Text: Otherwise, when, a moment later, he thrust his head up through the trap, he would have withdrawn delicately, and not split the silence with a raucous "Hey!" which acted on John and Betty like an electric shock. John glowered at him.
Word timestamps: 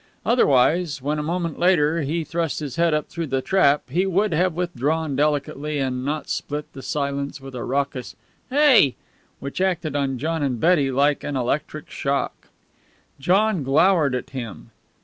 Otherwise, 0.25 0.99
when, 0.99 1.19
a 1.19 1.21
moment 1.21 1.59
later, 1.59 2.01
he 2.01 2.23
thrust 2.23 2.59
his 2.59 2.75
head 2.75 2.91
up 2.91 3.07
through 3.07 3.27
the 3.27 3.39
trap, 3.39 3.87
he 3.87 4.07
would 4.07 4.33
have 4.33 4.55
withdrawn 4.55 5.15
delicately, 5.15 5.77
and 5.77 6.03
not 6.03 6.27
split 6.27 6.65
the 6.73 6.81
silence 6.81 7.39
with 7.39 7.53
a 7.53 7.63
raucous 7.63 8.15
"Hey!" 8.49 8.95
which 9.39 9.61
acted 9.61 9.95
on 9.95 10.17
John 10.17 10.41
and 10.41 10.59
Betty 10.59 10.89
like 10.89 11.23
an 11.23 11.35
electric 11.35 11.91
shock. 11.91 12.47
John 13.19 13.61
glowered 13.61 14.15
at 14.15 14.31
him. 14.31 14.71